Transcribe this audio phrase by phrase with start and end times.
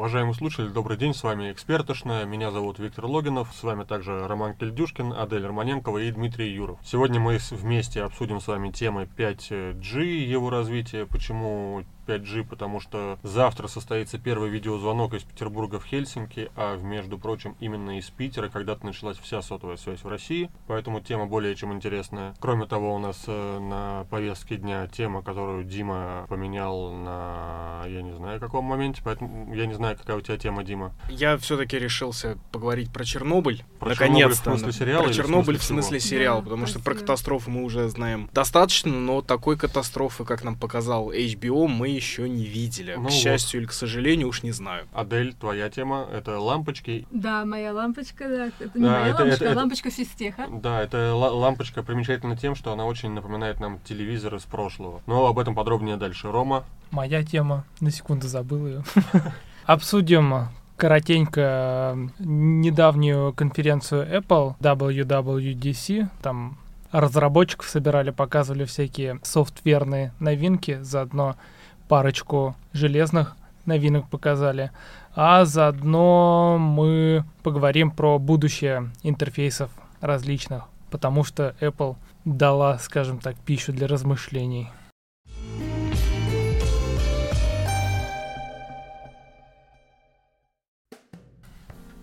[0.00, 4.54] Уважаемые слушатели, добрый день, с вами Экспертошная, меня зовут Виктор Логинов, с вами также Роман
[4.54, 6.78] Кельдюшкин, Адель Романенкова и Дмитрий Юров.
[6.82, 13.68] Сегодня мы вместе обсудим с вами темы 5G, его развитие, почему 5G, потому что завтра
[13.68, 19.18] состоится первый видеозвонок из Петербурга в Хельсинки, а, между прочим, именно из Питера когда-то началась
[19.18, 22.34] вся сотовая связь в России, поэтому тема более чем интересная.
[22.40, 28.14] Кроме того, у нас э, на повестке дня тема, которую Дима поменял на, я не
[28.14, 30.92] знаю, каком моменте, поэтому я не знаю, какая у тебя тема, Дима.
[31.08, 33.64] Я все-таки решился поговорить про Чернобыль.
[33.78, 34.44] Про Наконец-то.
[34.44, 36.10] Чернобыль в смысле сериала Про в Чернобыль в смысле смысле всего?
[36.18, 37.00] сериала, Да, потому что про спасибо.
[37.00, 42.44] катастрофу мы уже знаем достаточно, но такой катастрофы, как нам показал HBO, мы еще не
[42.44, 42.94] видели.
[42.96, 43.12] Ну к вот.
[43.12, 44.86] счастью или к сожалению, уж не знаю.
[44.92, 47.06] Адель, твоя тема— это лампочки.
[47.10, 48.46] Да, моя лампочка, да.
[48.46, 50.46] Это не Да, моя это- лампочка, это- а это- лампочка физтеха.
[50.50, 55.02] Да, эта ла- лампочка примечательна тем, что она очень напоминает нам телевизор из прошлого.
[55.06, 56.30] Но об этом подробнее дальше.
[56.32, 57.64] Рома, Моя тема.
[57.80, 58.82] На секунду забыл ее.
[59.66, 66.08] Обсудим коротенько недавнюю конференцию Apple WWDC.
[66.22, 66.58] Там
[66.90, 71.36] разработчиков собирали, показывали всякие софтверные новинки, заодно
[71.90, 74.70] парочку железных новинок показали.
[75.16, 83.72] А заодно мы поговорим про будущее интерфейсов различных, потому что Apple дала, скажем так, пищу
[83.72, 84.68] для размышлений.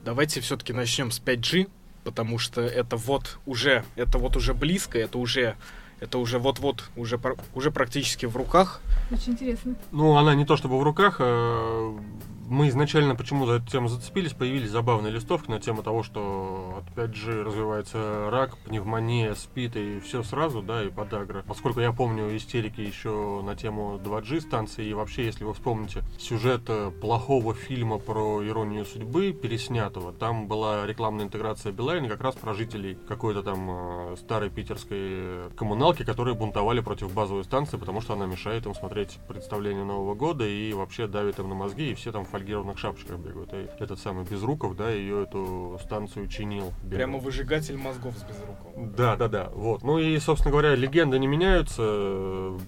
[0.04, 1.70] Давайте все-таки начнем с 5G,
[2.04, 5.56] потому что это вот уже, это вот уже близко, это уже,
[6.00, 7.20] это уже вот-вот, уже,
[7.54, 8.82] уже практически в руках.
[9.12, 9.76] Очень интересно.
[9.92, 11.98] ну, она не то чтобы в руках, э,
[12.50, 16.98] мы изначально почему за эту тему зацепились, появились забавные листовки на тему того, что от
[16.98, 21.44] 5G развивается рак, пневмония, спид и все сразу, да, и подагра.
[21.48, 26.64] Поскольку я помню истерики еще на тему 2G станции, и вообще, если вы вспомните сюжет
[26.68, 32.54] э, плохого фильма про иронию судьбы, переснятого, там была рекламная интеграция Билайна как раз про
[32.54, 38.26] жителей какой-то там э, старой питерской коммуналки, которые бунтовали против базовой станции, потому что она
[38.26, 42.26] мешает им смотреть представление Нового года и вообще давит им на мозги, и все там
[42.38, 43.54] фольгированных шапочках бегают.
[43.54, 46.72] И этот самый Безруков, да, ее эту станцию чинил.
[46.84, 46.98] бегал.
[46.98, 48.94] Прямо выжигатель мозгов с безруком.
[48.96, 49.50] Да, да, да.
[49.54, 49.84] Вот.
[49.84, 51.82] Ну и, собственно говоря, легенды не меняются.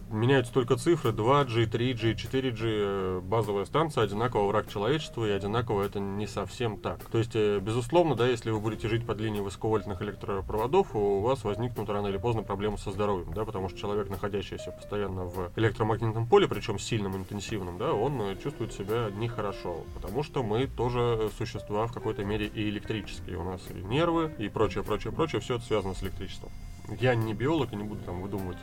[0.09, 1.11] Меняются только цифры.
[1.11, 2.57] 2G, 3G, 4G.
[2.61, 7.03] э, Базовая станция одинаково враг человечества, и одинаково это не совсем так.
[7.05, 11.43] То есть, э, безусловно, да, если вы будете жить под линией высоковольтных электропроводов, у вас
[11.43, 16.27] возникнут рано или поздно проблемы со здоровьем, да, потому что человек, находящийся постоянно в электромагнитном
[16.27, 19.58] поле, причем сильным, интенсивным, да, он э, чувствует себя нехорошо,
[19.93, 23.37] потому что мы тоже существа в какой-то мере и электрические.
[23.37, 26.51] У нас и нервы, и прочее, прочее, прочее, все это связано с электричеством.
[26.99, 28.57] Я не биолог и не буду там выдумывать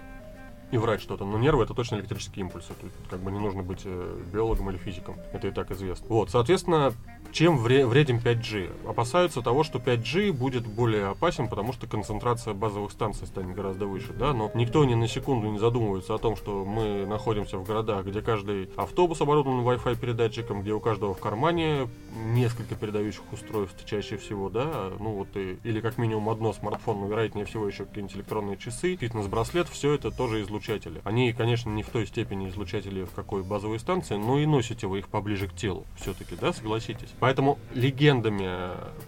[0.73, 2.73] и врать что-то, но нервы это точно электрические импульсы.
[2.81, 6.07] Тут как бы не нужно быть э, биологом или физиком, это и так известно.
[6.09, 6.93] Вот, соответственно,
[7.33, 8.89] чем вре- вреден 5G?
[8.89, 14.13] Опасаются того, что 5G будет более опасен, потому что концентрация базовых станций станет гораздо выше,
[14.13, 18.07] да, но никто ни на секунду не задумывается о том, что мы находимся в городах,
[18.07, 21.89] где каждый автобус оборудован Wi-Fi передатчиком, где у каждого в кармане
[22.27, 27.09] несколько передающих устройств чаще всего, да, ну вот и, или как минимум одно смартфон, но
[27.09, 31.01] вероятнее всего еще какие-нибудь электронные часы, фитнес-браслет, все это тоже излучатели.
[31.05, 35.01] Они, конечно, не в той степени излучатели, в какой базовой станции, но и носите вы
[35.01, 37.09] их поближе к телу все-таки, да, согласитесь.
[37.21, 38.51] Поэтому легендами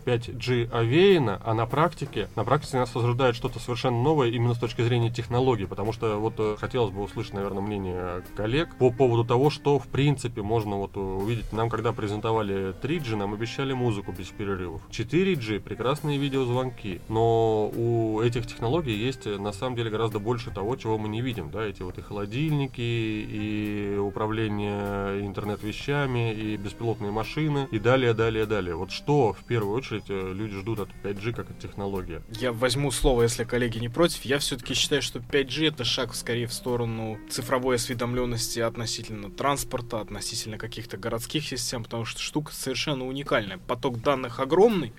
[0.04, 4.82] 5G овеяно, а на практике, на практике нас возрождает что-то совершенно новое именно с точки
[4.82, 9.50] зрения технологий, потому что вот э, хотелось бы услышать, наверное, мнение коллег по поводу того,
[9.50, 11.52] что в принципе можно вот увидеть.
[11.52, 14.80] Нам когда презентовали 3G, нам обещали музыку без перерывов.
[14.90, 20.76] 4G, прекрасные видеозвонки, но у этих технологий есть э, на самом деле гораздо больше того,
[20.76, 27.68] чего мы не видим, да, эти вот и холодильники, и управление интернет-вещами, и беспилотные машины,
[27.70, 28.74] и далее, далее, далее.
[28.74, 32.22] Вот что в первую очередь э, люди ждут от 5G как от технологии?
[32.30, 34.24] Я возьму слово, если коллеги не против.
[34.24, 40.58] Я все-таки считаю, что 5G это шаг скорее в сторону цифровой осведомленности относительно транспорта, относительно
[40.58, 43.58] каких-то городских систем, потому что штука совершенно уникальная.
[43.58, 44.92] Поток данных огромный,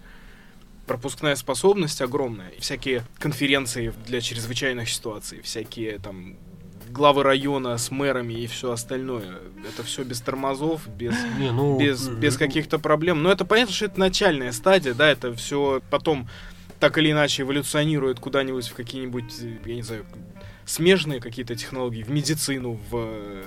[0.87, 2.51] пропускная способность огромная.
[2.59, 6.37] Всякие конференции для чрезвычайных ситуаций, всякие там
[6.91, 9.39] главы района с мэрами и все остальное.
[9.67, 13.23] Это все без тормозов, без Не, ну, без, э, без каких-то проблем.
[13.23, 16.27] Но это понятно, что это начальная стадия, да, это все потом
[16.79, 20.05] так или иначе эволюционирует куда-нибудь в какие-нибудь, э, я не знаю,
[20.65, 23.43] смежные какие-то технологии, в медицину, в э,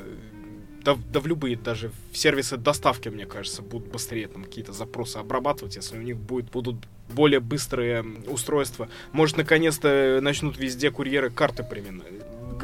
[0.84, 4.72] да, в- да в любые даже в сервисы доставки, мне кажется, будут быстрее там какие-то
[4.72, 6.76] запросы обрабатывать, если у них будет, будут
[7.08, 8.88] более быстрые устройства.
[9.12, 12.02] Может, наконец-то начнут везде курьеры карты примена-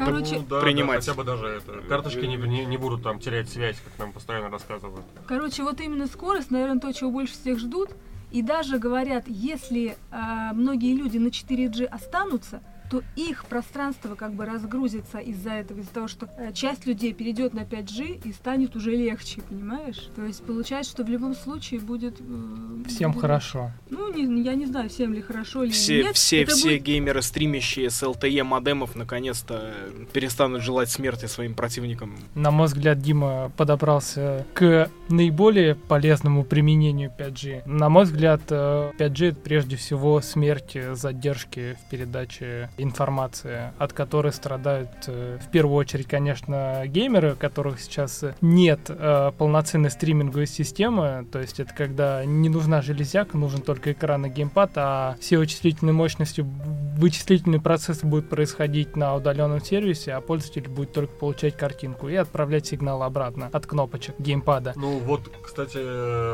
[0.05, 1.05] Короче, Ну да, принимать.
[1.05, 1.81] да, хотя бы даже это.
[1.87, 5.05] Карточки не, не, не будут там терять связь, как нам постоянно рассказывают.
[5.27, 7.89] Короче, вот именно скорость, наверное, то, чего больше всех ждут.
[8.31, 14.45] И даже говорят, если а, многие люди на 4G останутся, то их пространство как бы
[14.45, 18.91] разгрузится из-за этого, из-за того, что э, часть людей перейдет на 5G и станет уже
[18.95, 20.09] легче, понимаешь?
[20.15, 22.19] То есть получается, что в любом случае будет...
[22.19, 22.23] э,
[22.87, 23.71] Всем будет- хорошо.
[23.89, 26.15] Ну, не- я не знаю, всем ли хорошо или Все, нет.
[26.15, 29.73] все, Это все будет- геймеры, стримящие с LTE модемов, наконец-то
[30.13, 32.15] перестанут желать смерти своим противникам.
[32.35, 37.67] На мой взгляд, Дима подобрался к наиболее полезному применению 5G.
[37.67, 43.93] На мой взгляд, э, 5G это прежде всего смерть э, задержки в передаче информации, от
[43.93, 50.47] которой страдают э, в первую очередь, конечно, геймеры, у которых сейчас нет э, полноценной стриминговой
[50.47, 55.37] системы, то есть это когда не нужна железяка, нужен только экран и геймпад, а все
[55.37, 56.45] вычислительные мощности,
[56.99, 62.67] вычислительный процесс будет происходить на удаленном сервисе, а пользователь будет только получать картинку и отправлять
[62.67, 64.73] сигнал обратно от кнопочек геймпада.
[64.75, 65.77] Ну вот, кстати,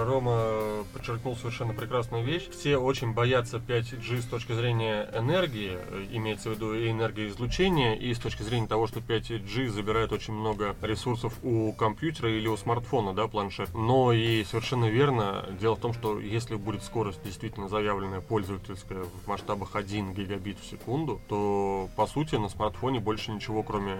[0.05, 2.49] Рома подчеркнул совершенно прекрасную вещь.
[2.49, 5.77] Все очень боятся 5G с точки зрения энергии,
[6.11, 10.75] имеется в виду и энергоизлучения, и с точки зрения того, что 5G забирает очень много
[10.81, 13.69] ресурсов у компьютера или у смартфона, да, планшет.
[13.75, 19.27] Но и совершенно верно, дело в том, что если будет скорость действительно заявленная пользовательская в
[19.27, 23.95] масштабах 1 гигабит в секунду, то по сути на смартфоне больше ничего, кроме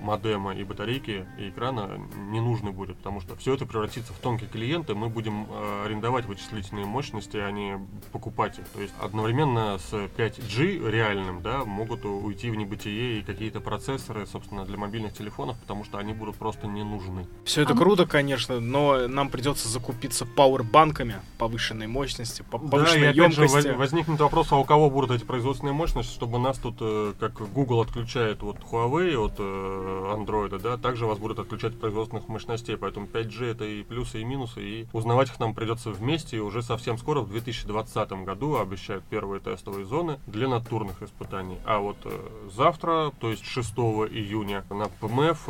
[0.00, 2.00] модема и батарейки и экрана,
[2.30, 5.82] не нужно будет, потому что все это превратится в тонкий клиент, и мы будем э,
[5.86, 7.78] арендовать вычислительные мощности, а не
[8.12, 8.66] покупать их.
[8.68, 14.64] То есть одновременно с 5G реальным, да, могут уйти в небытие и какие-то процессоры, собственно,
[14.64, 17.26] для мобильных телефонов, потому что они будут просто не нужны.
[17.44, 23.32] Все это А круто, конечно, но нам придется закупиться пауэрбанками повышенной мощности, Да, повышенной опять
[23.34, 23.68] же емкости.
[23.68, 27.32] воз- возникнет вопрос, а у кого будут эти производственные мощности, чтобы нас тут, э, как
[27.54, 32.76] Google отключает от Huawei, от э, Android, да, также вас будут отключать от производственных мощностей,
[32.76, 36.62] поэтому 5G это и плюсы, и минусы, и узнавать их нам придется вместе, и уже
[36.62, 41.56] совсем скоро, в 2020 году, обещают первые тестовые зоны для натурных испытаний.
[41.64, 42.10] А вот э,
[42.54, 45.48] завтра, то есть 6 июня, на ПМФ,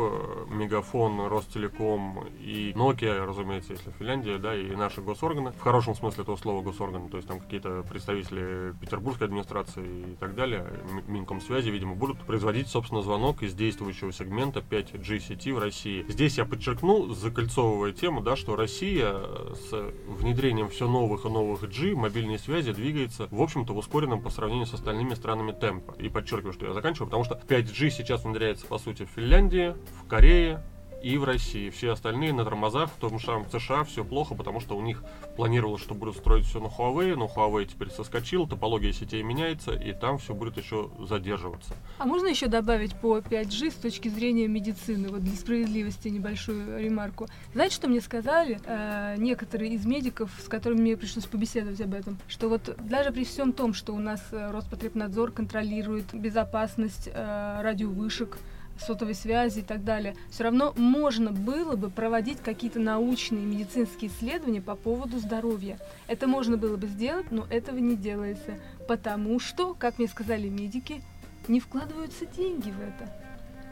[0.49, 6.37] Мегафон, Ростелеком и Nokia, разумеется, если Финляндия, да, и наши госорганы, в хорошем смысле этого
[6.37, 10.67] слова госорганы, то есть там какие-то представители Петербургской администрации и так далее,
[11.07, 16.05] Минкомсвязи, видимо, будут производить, собственно, звонок из действующего сегмента 5G сети в России.
[16.09, 21.63] Здесь я подчеркну, закольцовывая тему, да, что Россия э, с внедрением все новых и новых
[21.69, 25.95] G мобильной связи двигается, в общем-то, в ускоренном по сравнению с остальными странами темпа.
[25.99, 30.07] И подчеркиваю, что я заканчиваю, потому что 5G сейчас внедряется, по сути, в Финляндии, в
[30.09, 30.63] Корее,
[31.03, 31.71] и в России.
[31.71, 35.03] Все остальные на тормозах, в том же самом США все плохо, потому что у них
[35.37, 39.93] планировалось, что будут строить все на Huawei, но Huawei теперь соскочил, топология сетей меняется, и
[39.93, 41.75] там все будет еще задерживаться.
[41.99, 47.29] А можно еще добавить по 5G с точки зрения медицины, вот для справедливости небольшую ремарку.
[47.53, 52.19] Знаете, что мне сказали э, некоторые из медиков, с которыми мне пришлось побеседовать об этом,
[52.29, 58.39] что вот даже при всем том, что у нас э, Роспотребнадзор контролирует безопасность э, радиовышек,
[58.81, 64.63] сотовой связи и так далее, все равно можно было бы проводить какие-то научные медицинские исследования
[64.63, 65.79] по поводу здоровья.
[66.07, 71.03] Это можно было бы сделать, но этого не делается, потому что, как мне сказали медики,
[71.49, 73.13] не вкладываются деньги в это.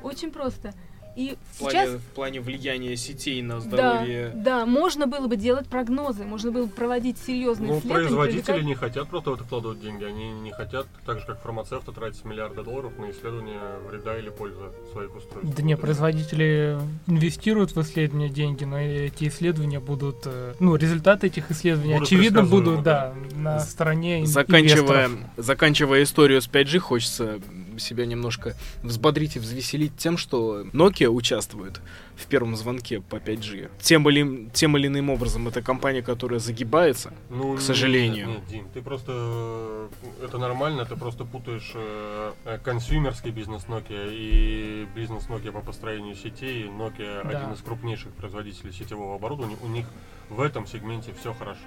[0.02, 0.72] Очень просто.
[1.18, 1.90] И В плане, сейчас...
[2.00, 4.30] в плане влияния сетей на Да, здоровье.
[4.36, 8.06] да, можно было бы делать прогнозы, можно было бы проводить серьезные Ну, исследования.
[8.06, 10.04] производители привлекать- не хотят просто в это вкладывать деньги.
[10.04, 13.58] Они не хотят, так же как фармацевты, тратить миллиарды долларов на исследование
[13.90, 14.60] вреда или пользы
[14.92, 15.56] своих устройств.
[15.56, 20.18] Да не, производители инвестируют в исследования деньги, но эти исследования будут...
[20.26, 25.30] э, Ну, результаты этих исследований, Будут очевидно, будут, да, на стороне Заканчивая, инвесторов.
[25.36, 27.40] заканчивая историю с 5G, хочется
[27.78, 31.80] себя немножко взбодрить и взвеселить тем, что Nokia участвует
[32.16, 33.70] в первом звонке по 5G.
[33.80, 37.12] Тем или, тем или иным образом, это компания, которая загибается.
[37.30, 38.26] Ну, к сожалению.
[38.28, 39.12] Нет, нет, Дим, ты просто...
[39.14, 39.88] э,
[40.24, 42.32] Это нормально, ты просто путаешь э,
[42.64, 46.64] консюмерский бизнес Nokia и бизнес Nokia по построению сетей.
[46.66, 47.38] Nokia Да.
[47.38, 49.56] один из крупнейших производителей сетевого оборудования.
[49.62, 49.86] У них
[50.28, 51.60] в этом сегменте все хорошо.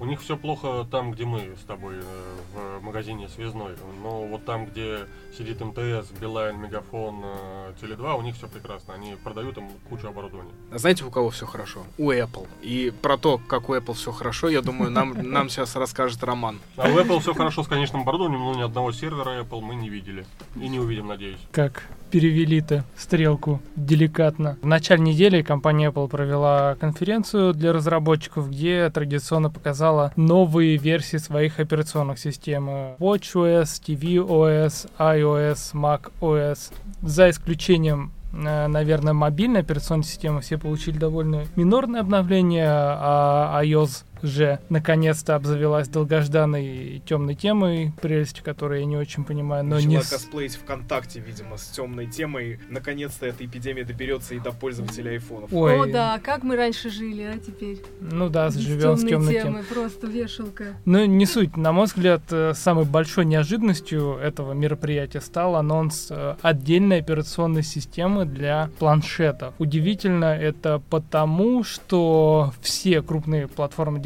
[0.00, 3.72] У них все плохо там, где мы с тобой э, в магазине связной.
[4.02, 5.00] Но вот там, где
[5.36, 8.94] сидит МТС, Билайн, Мегафон, э, Теле2, у них все прекрасно.
[8.94, 10.52] Они продают им кучу оборудования.
[10.72, 11.80] А знаете, у кого все хорошо?
[11.98, 12.48] У Apple.
[12.62, 16.60] И про то, как у Apple все хорошо, я думаю, нам, нам сейчас расскажет Роман.
[16.78, 19.90] А у Apple все хорошо с конечным оборудованием, но ни одного сервера Apple мы не
[19.90, 20.24] видели.
[20.56, 21.38] И не увидим, надеюсь.
[21.52, 24.58] как перевели-то стрелку деликатно.
[24.62, 31.16] В начале недели компания Apple провела конференцию для разработчиков, где традиционно показала выпускала новые версии
[31.16, 32.68] своих операционных систем.
[32.98, 36.72] WatchOS, tvOS, iOS, macOS.
[37.02, 44.58] За исключением э, наверное, мобильной операционной системы все получили довольно минорное обновление, а iOS же
[44.68, 49.98] наконец-то обзавелась долгожданной темной темой, прелесть которой я не очень понимаю, но Начала не...
[49.98, 52.60] косплеить ВКонтакте, видимо, с темной темой.
[52.68, 55.52] Наконец-то эта эпидемия доберется и до пользователей айфонов.
[55.52, 57.82] Ой, О, да, как мы раньше жили, а теперь?
[58.00, 59.62] ну да, живем с темной темы, темой.
[59.64, 60.64] просто вешалка.
[60.84, 61.56] Ну, не суть.
[61.56, 68.24] На мой взгляд, э, самой большой неожиданностью этого мероприятия стал анонс э, отдельной операционной системы
[68.24, 69.54] для планшетов.
[69.58, 73.48] Удивительно это потому, что все крупные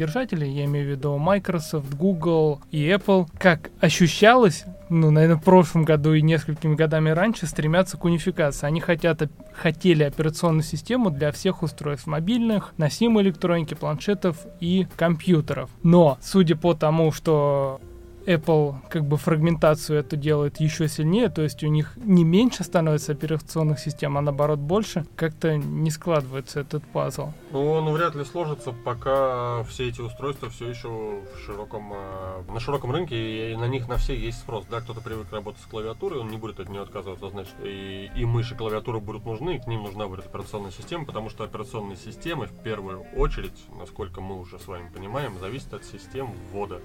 [0.05, 5.83] платформы-держатели, я имею в виду Microsoft, Google и Apple, как ощущалось, ну, наверное, в прошлом
[5.83, 8.67] году и несколькими годами раньше, стремятся к унификации.
[8.67, 15.69] Они хотят, хотели операционную систему для всех устройств мобильных, носимой электроники, планшетов и компьютеров.
[15.83, 17.81] Но, судя по тому, что
[18.25, 23.11] Apple как бы фрагментацию эту делает еще сильнее, то есть у них не меньше становится
[23.11, 27.29] операционных систем, а наоборот больше, как-то не складывается этот пазл.
[27.51, 32.59] Ну, он вряд ли сложится, пока все эти устройства все еще в широком, э, на
[32.59, 34.65] широком рынке, и на них на все есть спрос.
[34.69, 38.25] Да, кто-то привык работать с клавиатурой, он не будет от нее отказываться, значит, и, и
[38.25, 41.97] мыши, и клавиатура будут нужны, и к ним нужна будет операционная система, потому что операционные
[41.97, 46.81] системы, в первую очередь, насколько мы уже с вами понимаем, зависят от систем ввода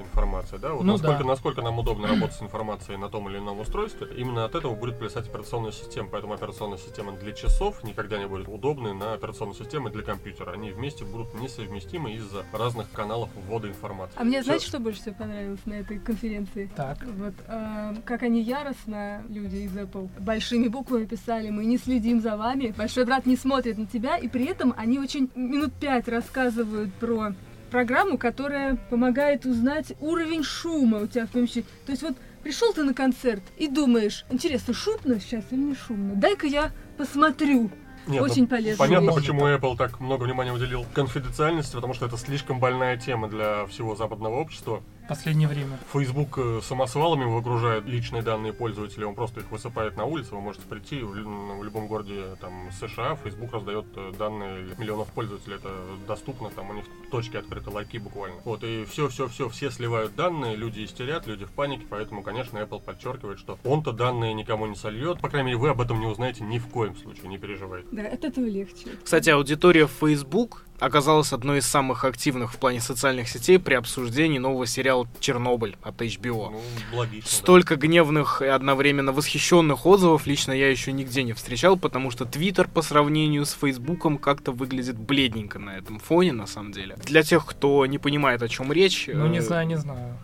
[0.00, 0.72] информации, да?
[0.72, 1.24] Вот Ну насколько, да.
[1.24, 4.98] насколько нам удобно работать с информацией на том или ином устройстве, именно от этого будет
[4.98, 6.08] плясать операционная система.
[6.08, 10.52] Поэтому операционная система для часов никогда не будет удобной на операционной системе для компьютера.
[10.52, 14.14] Они вместе будут несовместимы из-за разных каналов ввода информации.
[14.16, 14.46] А мне Всё.
[14.46, 16.70] знаете, что больше всего понравилось на этой конференции?
[16.76, 16.98] Так.
[17.04, 22.36] Вот э, как они яростно, люди из Apple, большими буквами писали, мы не следим за
[22.36, 26.92] вами, большой брат не смотрит на тебя, и при этом они очень минут пять рассказывают
[26.94, 27.32] про
[27.74, 31.66] программу, которая помогает узнать уровень шума у тебя в помещении.
[31.86, 32.14] То есть вот
[32.44, 36.14] пришел ты на концерт и думаешь, интересно, шумно сейчас или не шумно?
[36.14, 37.72] Дай-ка я посмотрю.
[38.06, 39.16] Нет, ну, Очень полезная Понятно, вещь.
[39.16, 43.96] почему Apple так много внимания уделил конфиденциальности, потому что это слишком больная тема для всего
[43.96, 44.82] западного общества.
[45.04, 45.78] В последнее время.
[45.92, 50.66] Facebook э, самосвалами выгружает личные данные пользователей, он просто их высыпает на улицу, вы можете
[50.66, 55.70] прийти в, ну, в любом городе там, США, Facebook раздает э, данные миллионов пользователей, это
[56.06, 58.40] доступно, там у них точки открыты, лайки буквально.
[58.44, 63.38] Вот, и все-все-все, все сливают данные, люди истерят, люди в панике, поэтому, конечно, Apple подчеркивает,
[63.38, 66.58] что он-то данные никому не сольет, по крайней мере, вы об этом не узнаете ни
[66.58, 67.86] в коем случае, не переживайте.
[67.92, 68.88] Да, от этого легче.
[69.04, 74.66] Кстати, аудитория Facebook оказалась одной из самых активных в плане социальных сетей при обсуждении нового
[74.66, 76.50] сериала «Чернобыль» от HBO.
[76.50, 76.60] Ну,
[76.98, 77.30] логично.
[77.30, 77.36] да.
[77.36, 82.68] Столько гневных и одновременно восхищенных отзывов лично я еще нигде не встречал, потому что Твиттер
[82.68, 86.96] по сравнению с Фейсбуком как-то выглядит бледненько на этом фоне, на самом деле.
[87.04, 89.08] Для тех, кто не понимает, о чем речь...
[89.12, 90.16] Ну, не э, знаю, не знаю.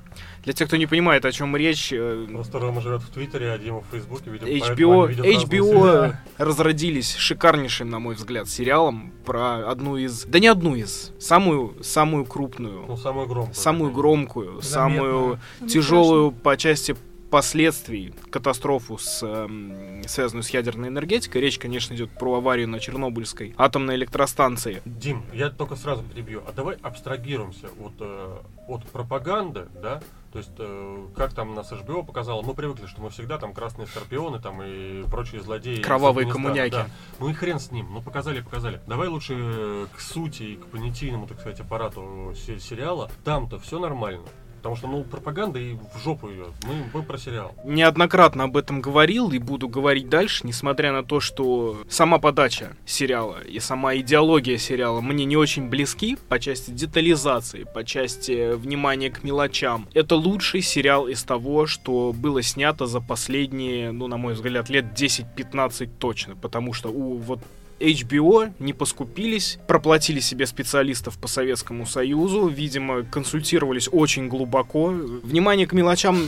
[0.44, 3.58] Для тех, кто не понимает, о чем речь, э, Просто Рома живет в Твиттере, а
[3.58, 10.24] Дима в Фейсбуке, видимо, HBO, HBO разродились шикарнейшим, на мой взгляд, сериалом про одну из...
[10.24, 13.54] Да не одну из, самую, самую крупную, Ну, самую громкую.
[13.54, 16.96] самую громкую, самую Самое тяжелую по части
[17.30, 21.40] последствий катастрофу, с, эм, связанную с ядерной энергетикой.
[21.40, 24.82] Речь, конечно, идет про аварию на Чернобыльской атомной электростанции.
[24.84, 26.42] Дим, я только сразу перебью.
[26.46, 28.36] А давай абстрагируемся от, э,
[28.68, 30.02] от пропаганды, да?
[30.32, 33.86] То есть, э, как там нас HBO показало, мы привыкли, что мы всегда там красные
[33.88, 35.80] скорпионы там и прочие злодеи.
[35.82, 36.70] Кровавые коммуняки.
[36.70, 36.86] да.
[37.18, 38.80] Ну и хрен с ним, ну показали, показали.
[38.86, 43.10] Давай лучше э, к сути и к понятийному, так сказать, аппарату се- сериала.
[43.24, 44.22] Там-то все нормально.
[44.60, 46.46] Потому что, ну, пропаганда и в жопу ее.
[46.66, 47.54] Мы, мы про сериал.
[47.64, 53.40] Неоднократно об этом говорил и буду говорить дальше, несмотря на то, что сама подача сериала
[53.42, 59.22] и сама идеология сериала мне не очень близки по части детализации, по части внимания к
[59.22, 59.88] мелочам.
[59.94, 64.86] Это лучший сериал из того, что было снято за последние, ну, на мой взгляд, лет
[64.94, 67.40] 10-15 точно, потому что у вот
[67.80, 74.88] HBO не поскупились, проплатили себе специалистов по Советскому Союзу, видимо, консультировались очень глубоко.
[74.88, 76.18] Внимание к мелочам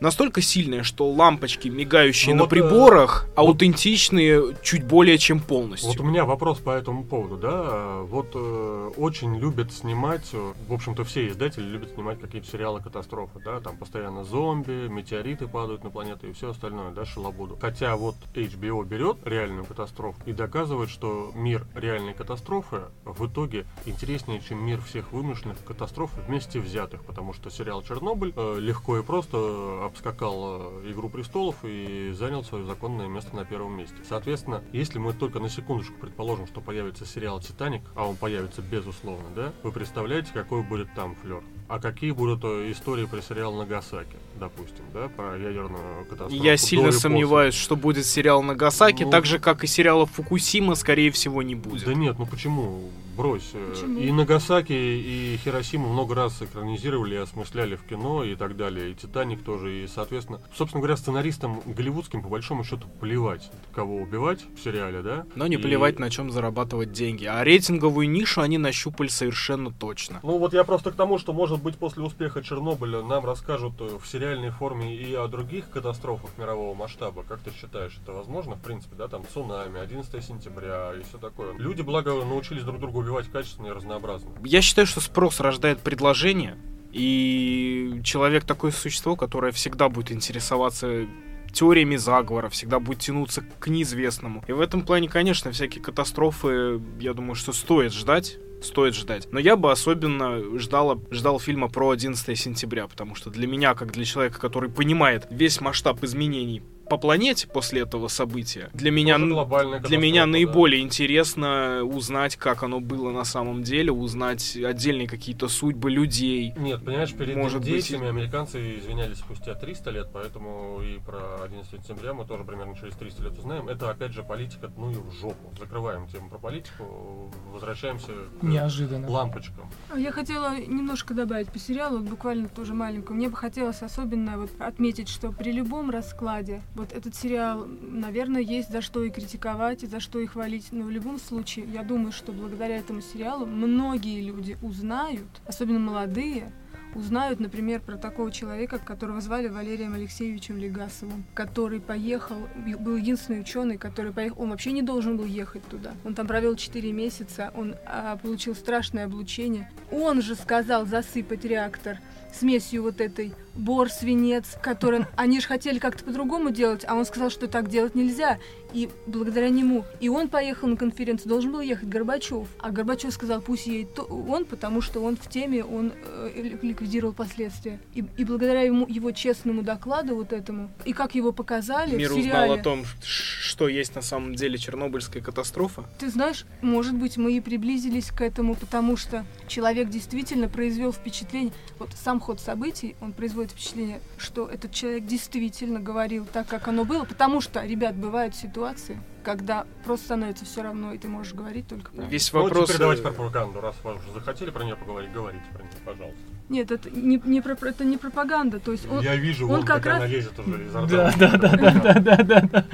[0.00, 5.90] настолько сильное, что лампочки, мигающие Ну на вот, э, приборах, аутентичные чуть более чем полностью.
[5.90, 8.00] Вот у меня вопрос по этому поводу, да.
[8.02, 13.40] Вот э, очень любят снимать, э, в общем-то, все издатели любят снимать какие-то сериалы катастрофы,
[13.44, 17.56] да, там постоянно зомби, метеориты падают на планеты и все остальное, да, шалобуду.
[17.60, 24.40] Хотя вот HBO берет реальную катастрофу и доказывает, что мир реальной катастрофы в итоге интереснее,
[24.46, 29.83] чем мир всех вымышленных катастроф вместе взятых, потому что сериал Чернобыль э, легко и просто
[29.86, 33.96] обскакал э, «Игру престолов» и занял свое законное место на первом месте.
[34.08, 39.28] Соответственно, если мы только на секундочку предположим, что появится сериал «Титаник», а он появится безусловно,
[39.34, 41.42] да, вы представляете, какой будет там флер?
[41.66, 46.34] А какие будут э, истории при сериале «Нагасаки», допустим, да, про ядерную катастрофу?
[46.44, 47.00] Я сильно и после?
[47.00, 49.10] сомневаюсь, что будет сериал Нагасаки, Ну.
[49.10, 51.84] так же, как и сериала Фукусима, скорее всего, не будет.
[51.86, 52.90] Да нет, ну почему?
[53.16, 53.50] Брось.
[53.54, 53.98] э, Почему?
[54.00, 58.90] И Нагасаки, и Хиросиму много раз экранизировали, осмысляли в кино и так далее.
[58.90, 59.84] И Титаник тоже.
[59.84, 65.26] И, соответственно, собственно говоря, сценаристам голливудским по большому счету плевать, кого убивать в сериале, да?
[65.36, 67.24] Но не И- плевать, на чем зарабатывать деньги.
[67.24, 70.18] А рейтинговую нишу они нащупали совершенно точно.
[70.24, 73.98] Ну вот я просто к тому, что может быть после успеха Чернобыля нам расскажут э,
[73.98, 77.24] в сериальной форме и о других катастрофах мирового масштаба.
[77.26, 81.56] Как ты считаешь, это возможно, в принципе, да, там цунами, 11 сентября и все такое.
[81.58, 84.30] Люди, благо, научились друг друга убивать качественно и разнообразно.
[84.44, 86.56] Я считаю, что спрос рождает предложение,
[86.92, 91.06] и человек такое существо, которое всегда будет интересоваться
[91.52, 94.44] теориями заговора, всегда будет тянуться к неизвестному.
[94.46, 98.38] И в этом плане, конечно, всякие катастрофы, я думаю, что стоит ждать.
[98.64, 99.28] Стоит ждать.
[99.30, 103.92] Но я бы особенно ждала, ждал фильма про 11 сентября, потому что для меня, как
[103.92, 109.24] для человека, который понимает весь масштаб изменений по планете после этого события, для меня, для
[109.26, 109.40] меня
[109.78, 110.26] катастрофа, да.
[110.26, 116.52] наиболее интересно узнать, как оно было на самом деле, узнать отдельные какие-то судьбы людей.
[116.56, 121.70] Нет, понимаешь, перед Может быть, индейцами американцы извинялись спустя 300 лет, поэтому и про 11
[121.72, 123.68] сентября мы тоже примерно через 300 лет узнаем.
[123.68, 125.52] Это, опять же, политика, ну и в жопу.
[125.58, 129.08] Закрываем тему про политику, возвращаемся к Неожиданно.
[129.10, 129.70] лампочкам.
[129.92, 133.16] А Я хотела немножко добавить по сериалу, вот буквально тоже маленькую.
[133.16, 138.70] Мне бы хотелось особенно вот отметить, что при любом раскладе вот этот сериал, наверное, есть
[138.70, 140.68] за что и критиковать, и за что и хвалить.
[140.72, 146.52] Но в любом случае, я думаю, что благодаря этому сериалу многие люди узнают, особенно молодые,
[146.94, 152.36] узнают, например, про такого человека, которого звали Валерием Алексеевичем Легасовым, который поехал,
[152.78, 155.94] был единственный ученый, который поехал, он вообще не должен был ехать туда.
[156.04, 159.70] Он там провел 4 месяца, он а, получил страшное облучение.
[159.90, 161.98] Он же сказал засыпать реактор
[162.32, 167.30] смесью вот этой бор, свинец, который они же хотели как-то по-другому делать, а он сказал,
[167.30, 168.38] что так делать нельзя.
[168.72, 169.84] И благодаря нему.
[170.00, 172.48] И он поехал на конференцию, должен был ехать Горбачев.
[172.58, 177.12] А Горбачев сказал, пусть едет он, потому что он в теме, он э, ли- ликвидировал
[177.12, 177.78] последствия.
[177.94, 182.16] И, и благодаря ему, его честному докладу вот этому, и как его показали Мир в
[182.16, 185.84] узнал сериале, о том, что есть на самом деле Чернобыльская катастрофа.
[186.00, 191.52] ты знаешь, может быть, мы и приблизились к этому, потому что человек действительно произвел впечатление,
[191.78, 196.84] вот сам ход событий, он производит впечатление, что этот человек действительно говорил так, как оно
[196.84, 201.66] было, потому что, ребят, бывают ситуации, когда просто становится все равно, и ты можешь говорить
[201.68, 202.10] только правду.
[202.10, 202.68] Весь Ну, вопрос...
[202.68, 203.60] теперь давайте э, про пропаганду.
[203.60, 206.18] Раз вы уже захотели про нее поговорить, говорите про нее, пожалуйста.
[206.50, 209.64] Нет, это не, не про- это не пропаганда, то есть он, Я вижу, он вон,
[209.64, 211.12] как как она раз- лезет уже изо рта.
[211.18, 212.64] Да, да, да, да, да, да, да, да.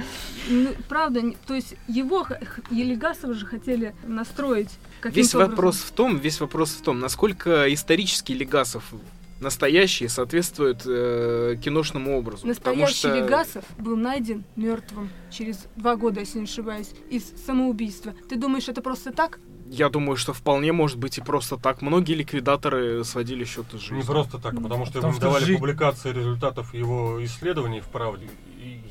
[0.48, 2.26] ну, правда, то есть его,
[2.70, 4.70] Елегасова же хотели настроить
[5.04, 5.50] Весь образом.
[5.52, 8.92] вопрос в том, весь вопрос в том, насколько исторический Легасов
[9.40, 12.46] настоящий соответствует э, киношному образу.
[12.46, 18.14] Настоящий что Легасов был найден мертвым через два года, если не ошибаюсь, из самоубийства.
[18.29, 19.38] Ты думаешь, это просто так?
[19.72, 21.81] Я думаю, что вполне может быть и просто так.
[21.81, 26.12] Многие ликвидаторы сводили счеты с Не просто так, потому что потому что давали жить- публикации
[26.12, 28.29] результатов его исследований в правде.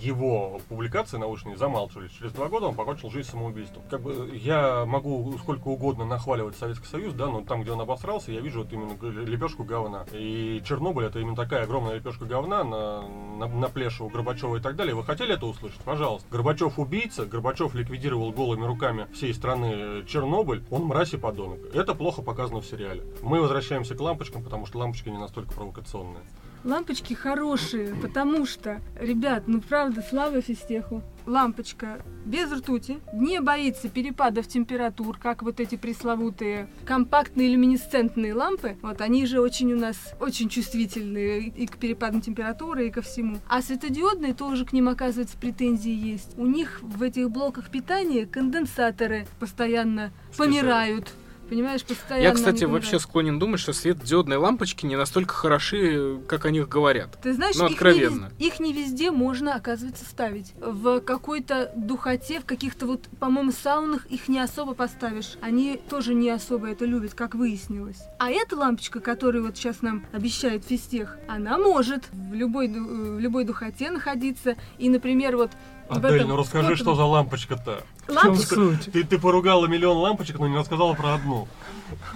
[0.01, 2.11] Его публикации научные замалчивались.
[2.11, 3.83] Через два года он покончил жизнь самоубийством.
[3.89, 8.31] Как бы я могу сколько угодно нахваливать Советский Союз, да, но там, где он обосрался,
[8.31, 10.05] я вижу вот именно лепешку говна.
[10.13, 14.61] И Чернобыль это именно такая огромная лепешка говна на, на, на плеше у Горбачева и
[14.61, 14.95] так далее.
[14.95, 15.81] Вы хотели это услышать?
[15.81, 16.27] Пожалуйста.
[16.31, 21.59] Горбачев убийца, Горбачев ликвидировал голыми руками всей страны Чернобыль, он мразь и подонок.
[21.73, 23.03] Это плохо показано в сериале.
[23.21, 26.23] Мы возвращаемся к лампочкам, потому что лампочки не настолько провокационные.
[26.63, 31.01] Лампочки хорошие, потому что, ребят, ну правда, слава физтеху.
[31.25, 38.77] Лампочка без ртути, не боится перепадов температур, как вот эти пресловутые компактные люминесцентные лампы.
[38.81, 43.37] Вот они же очень у нас очень чувствительные и к перепадам температуры, и ко всему.
[43.47, 46.37] А светодиодные тоже к ним, оказывается, претензии есть.
[46.37, 51.13] У них в этих блоках питания конденсаторы постоянно помирают.
[51.49, 52.23] Понимаешь, постоянно.
[52.23, 57.17] Я, кстати, вообще склонен думать, что светодиодные лампочки не настолько хороши, как о них говорят.
[57.21, 58.25] Ты знаешь, Ну, их, не откровенно.
[58.37, 60.53] вез- их не везде можно, оказывается, ставить.
[60.59, 65.35] В какой-то духоте, в каких-то вот, по-моему, саунах их не особо поставишь.
[65.41, 67.99] Они тоже не особо это любят, как выяснилось.
[68.19, 73.19] А эта лампочка, которую вот сейчас нам обещает физтех, она может в любой, ду- в
[73.19, 74.55] любой духоте находиться.
[74.77, 75.51] И, например, вот
[75.89, 77.83] Адель, этом ну расскажи, что за лампочка-то?
[78.07, 78.55] Лампочка.
[78.55, 78.91] суть?
[78.91, 81.47] Ты, ты поругала миллион лампочек, но не рассказала про одну.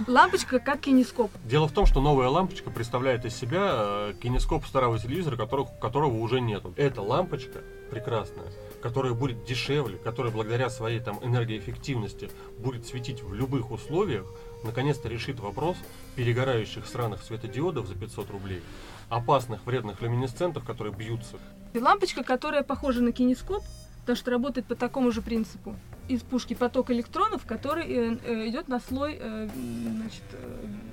[0.06, 1.30] Лампочка как кинескоп.
[1.44, 6.16] Дело в том, что новая лампочка представляет из себя э, кинескоп старого телевизора, которого, которого
[6.18, 6.72] уже нету.
[6.76, 13.70] Эта лампочка прекрасная, которая будет дешевле, которая благодаря своей там энергоэффективности будет светить в любых
[13.70, 14.26] условиях,
[14.64, 15.76] наконец-то решит вопрос
[16.16, 18.62] перегорающих сраных светодиодов за 500 рублей,
[19.08, 21.38] опасных вредных люминесцентов, которые бьются.
[21.72, 23.62] И лампочка, которая похожа на кинескоп,
[24.00, 25.74] потому что работает по такому же принципу.
[26.08, 29.48] Из пушки поток электронов, который э, э, идет на слой э,
[29.96, 30.22] значит,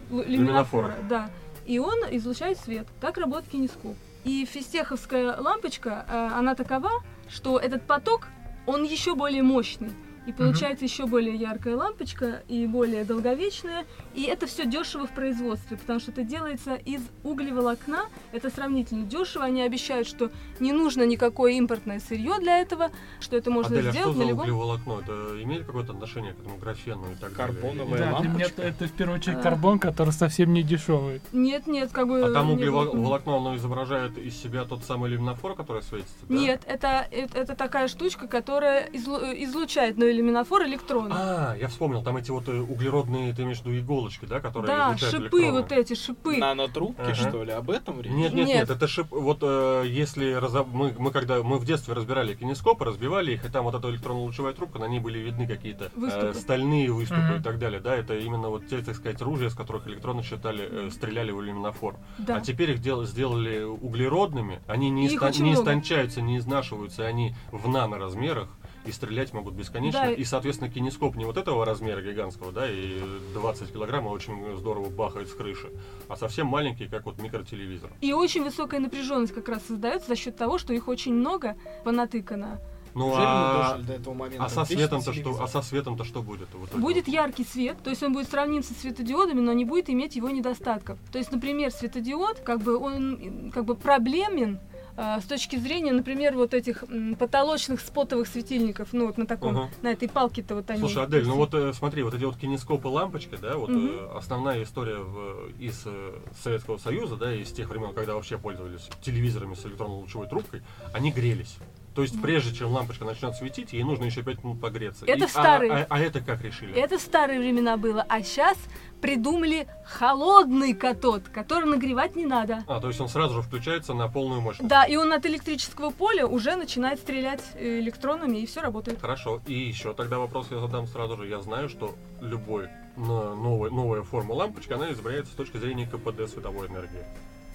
[0.09, 0.27] люминофора.
[0.27, 0.95] Люминофора.
[1.09, 1.29] Да.
[1.65, 2.87] И он излучает свет.
[2.99, 3.95] Так работает кинескоп.
[4.23, 6.05] И фистеховская лампочка,
[6.37, 6.91] она такова,
[7.27, 8.27] что этот поток,
[8.67, 9.91] он еще более мощный.
[10.27, 13.85] И получается еще более яркая лампочка и более долговечная.
[14.13, 18.05] И это все дешево в производстве, потому что это делается из углеволокна.
[18.31, 19.45] Это сравнительно дешево.
[19.45, 23.91] Они обещают, что не нужно никакое импортное сырье для этого, что это можно Адель, а
[23.91, 24.43] что сделать за на любом.
[24.43, 24.99] углеволокно?
[25.03, 28.11] Это имеет какое-то отношение к этому графену и так Карбоновая далее?
[28.11, 28.61] Да, меня лампочка.
[28.61, 29.41] это в первую очередь А.
[29.41, 31.21] карбон, который совсем не дешевый.
[31.31, 32.21] Нет, нет, как бы.
[32.21, 36.33] А там нет, углеволокно, оно изображает из себя тот самый люминофор, который светится, да?
[36.35, 41.13] Нет, это, это, это такая штучка, которая излу- излучает на иллюминофор электроны.
[41.13, 44.67] А, я вспомнил, там эти вот э, углеродные, ты имеешь в виду иголочки, да, которые
[44.67, 45.51] да, шипы электроны?
[45.51, 46.37] вот эти, шипы.
[46.37, 47.15] Нанотрубки, Ага.
[47.15, 47.51] что ли?
[47.51, 48.11] Об этом речь?
[48.11, 48.57] Нет, нет, Нет.
[48.57, 49.07] нет, это шип.
[49.11, 53.49] Вот э, если разоб- мы, мы когда мы в детстве разбирали кинескопы, разбивали их, и
[53.49, 57.39] там вот эта электронно-лучевая трубка, на ней были видны какие-то э, стальные выступы Мгм.
[57.39, 60.67] и так далее, да, это именно вот те, так сказать, ружья, с которых электроны считали,
[60.87, 61.95] э, стреляли в люминофор.
[62.17, 62.37] Да.
[62.37, 65.61] А теперь их дел- сделали углеродными, они не, истон- не много.
[65.61, 68.49] истончаются, не изнашиваются, они в наноразмерах
[68.85, 70.01] и стрелять могут бесконечно.
[70.01, 72.99] Да, И, соответственно, кинескоп не вот этого размера гигантского, да, и
[73.33, 75.69] 20 килограмм очень здорово бахает с крыши,
[76.07, 77.91] а совсем маленький, как вот микротелевизор.
[78.01, 82.59] И очень высокая напряженность как раз создается за счет того, что их очень много понатыкано.
[82.93, 84.43] Ну а, дожили до этого момента?
[84.43, 85.41] а со светом-то что?
[85.41, 86.49] А со светом-то что будет?
[86.53, 86.81] в итоге?
[86.81, 90.29] Будет яркий свет, то есть он будет сравним со светодиодами, но не будет иметь его
[90.29, 90.99] недостатков.
[91.11, 94.59] То есть, например, светодиод, как бы он как бы проблемен
[94.97, 96.83] с точки зрения, например, вот этих
[97.17, 99.69] потолочных спотовых светильников, ну вот на таком, Ага.
[99.81, 100.79] на этой палке-то вот они.
[100.79, 104.63] Слушай, Адель, ну вот э, смотри, вот эти вот кинескопы лампочки, да, вот э, основная
[104.63, 109.65] история в- из э, Советского Союза, да, из тех времен, когда вообще пользовались телевизорами с
[109.65, 110.61] электронно-лучевой трубкой,
[110.93, 111.55] они грелись.
[111.93, 115.05] То есть, прежде чем лампочка начнет светить, ей нужно еще 5 минут погреться.
[115.05, 115.69] Это И- а- старый.
[115.69, 116.73] А, а это как решили?
[116.73, 118.57] Это старые времена было, а сейчас
[119.01, 122.63] придумали холодный катод, который нагревать не надо.
[122.67, 124.69] А, то есть он сразу же включается на полную мощность.
[124.69, 129.01] Да, и он от электрического поля уже начинает стрелять э, электронами, и все работает.
[129.01, 129.41] Хорошо.
[129.47, 131.27] И еще тогда вопрос я задам сразу же.
[131.27, 136.67] Я знаю, что любой новая, новая форма лампочки, она измеряется с точки зрения КПД световой
[136.67, 137.03] энергии.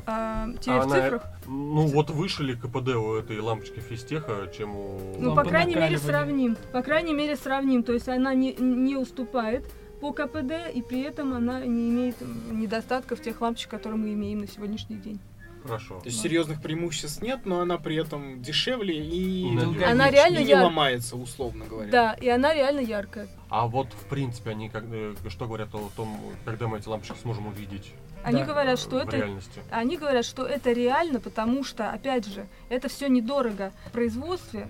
[0.07, 1.23] А, теперь А в она- цифрах.
[1.47, 4.99] Ну, вот выше ли КПД у этой лампочки физтеха, чем у...
[5.19, 6.57] Ну, по крайней мере, сравним.
[6.73, 7.83] По крайней мере, сравним.
[7.83, 9.65] То есть она не, не уступает
[10.01, 12.17] по КПД, и при этом она не имеет
[12.51, 15.19] недостатков тех лампочек, которые мы имеем на сегодняшний день.
[15.65, 15.99] Хорошо.
[15.99, 19.59] То есть серьезных преимуществ нет, но она при этом дешевле и.
[19.85, 21.91] Она реально и не яр- ломается, условно говоря.
[21.91, 23.27] Да, и она реально яркая.
[23.49, 27.17] А вот, в принципе, они как, э, что говорят о том, когда мы эти лампочки
[27.21, 27.93] сможем увидеть
[28.27, 28.47] Они Да.
[28.47, 29.63] говорят, что это реальности?
[29.71, 33.73] Они говорят, что это реально, потому что, опять же, это все недорого.
[33.87, 34.69] В производстве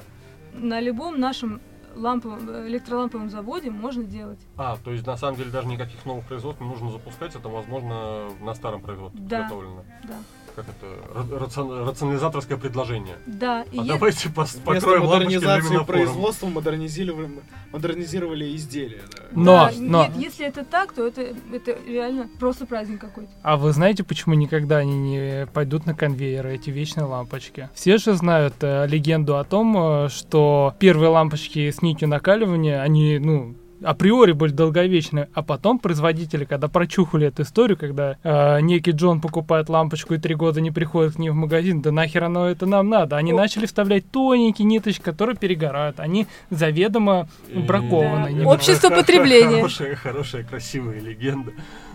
[0.52, 1.62] на любом нашем
[1.94, 4.38] ламповом, электроламповом заводе можно делать.
[4.58, 8.28] А, то есть, на самом деле, даже никаких новых производств не нужно запускать, это, возможно,
[8.42, 9.38] на старом производстве Да.
[9.44, 9.84] подготовлено.
[10.04, 10.16] Да.
[10.56, 10.86] Как это?
[11.14, 13.16] ра- рацион- рационализаторское предложение.
[13.26, 15.86] Да, и А е- давайте пос- Вместо покроем лампочки модернизации люминофором.
[15.86, 17.30] производства модернизировали,
[17.72, 19.02] модернизировали изделия.
[19.14, 19.22] да.
[19.32, 20.02] Но, да, но.
[20.06, 21.20] нет, если это так, то это,
[21.52, 23.30] это реально просто праздник какой-то.
[23.42, 27.68] А вы знаете, почему никогда они не пойдут на конвейеры, эти вечные лампочки?
[27.74, 33.18] Все же знают э, легенду о том, э, что первые лампочки с нитью накаливания, они,
[33.18, 39.20] ну, априори были долговечны, а потом производители, когда прочухали эту историю, когда э, некий Джон
[39.20, 42.66] покупает лампочку и три года не приходит к ним в магазин, да нахер оно это
[42.66, 43.16] нам надо?
[43.16, 43.36] Они О.
[43.36, 46.00] начали вставлять тоненькие ниточки, которые перегорают.
[46.00, 48.34] Они заведомо И- бракованы.
[48.42, 48.48] Да.
[48.48, 49.56] Общество потребления.
[49.56, 51.52] Хорошая, хорошая, красивая легенда.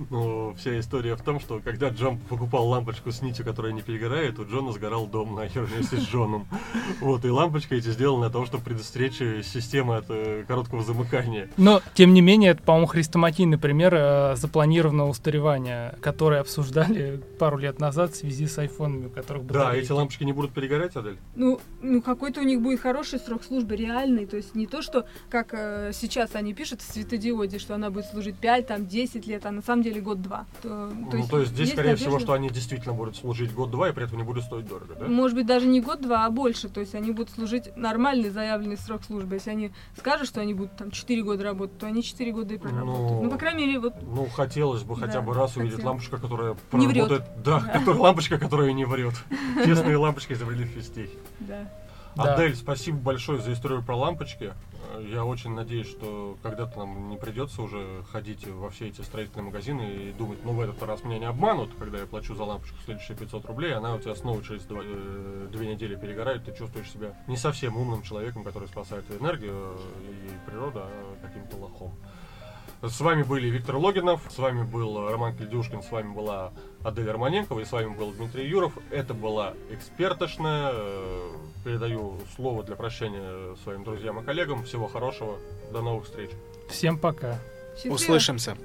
[0.10, 4.40] Но вся история в том, что когда Джон покупал лампочку с нитью, которая не перегорает,
[4.40, 6.48] у Джона сгорал дом нахер вместе с Джоном.
[7.00, 11.50] Вот, и лампочка эти сделана для того, чтобы предостеречь систему от э, короткого замыкания.
[11.58, 17.80] Но, тем не менее, это, по-моему, хрестоматийный пример э, запланированного устаревания, который обсуждали пару лет
[17.80, 19.86] назад в связи с айфонами, у которых Да, батарейки.
[19.86, 21.18] эти лампочки не будут перегорать, Адель?
[21.36, 24.26] Ну, ну какой-то у них будет хороший срок службы, реальный.
[24.26, 28.06] То есть не то, что, как э, сейчас они пишут в светодиоде, что она будет
[28.06, 30.46] служить 5, там, 10 лет, а на самом деле год-два.
[30.62, 32.26] То, ну, то есть здесь, есть скорее всего, надежда.
[32.26, 35.08] что они действительно будут служить год-два и при этом не будут стоить дорого, да?
[35.08, 36.70] Может быть, даже не год-два, а больше.
[36.70, 39.36] То есть они будут служить нормальный заявленный срок службы.
[39.36, 42.54] Если они скажут, что они будут там 4 года работать, работают, то они 4 года
[42.54, 43.12] и проработают.
[43.12, 46.18] Ну, Ну, по крайней мере, вот Ну, хотелось бы хотя Да, бы раз увидеть лампочку,
[46.18, 47.08] которая Не врет.
[47.08, 47.44] проработает.
[47.44, 49.14] Да, которая- лампочка, которая не врет.
[49.66, 51.18] Честные лампочки изобрели в физтехе.
[51.40, 51.70] да.
[52.14, 52.34] Да.
[52.36, 54.52] Адель, спасибо большое за историю про лампочки.
[55.00, 59.82] Я очень надеюсь, что когда-то нам не придется уже ходить во все эти строительные магазины
[59.82, 63.18] и думать, ну в этот раз меня не обманут, когда я плачу за лампочку следующие
[63.18, 67.16] 500 рублей, она у тебя снова через два- э, две недели перегорает, ты чувствуешь себя
[67.28, 71.92] не совсем умным человеком, который спасает энергию и природу, а каким-то лохом.
[72.82, 76.52] С вами были Виктор Логинов, с вами был Роман Кледюшкин, с вами была
[76.84, 78.74] Адель Романенкова и с вами был Дмитрий Юров.
[78.90, 80.72] Это была экспертошная.
[80.74, 81.32] Э,
[81.64, 84.64] Передаю слово для прощания своим друзьям и коллегам.
[84.64, 85.38] Всего хорошего.
[85.72, 86.32] До новых встреч.
[86.70, 87.40] Всем пока.
[87.76, 87.94] Счастливо.
[87.94, 88.58] Услышимся.